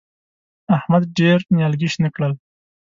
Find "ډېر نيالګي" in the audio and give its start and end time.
1.19-1.89